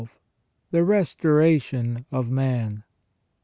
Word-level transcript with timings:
3 0.01 0.07
1 0.07 0.09
8 0.09 0.13
THE 0.71 0.83
RESTORA 0.83 1.59
TION 1.59 2.05
OF 2.11 2.27
MAN. 2.31 2.83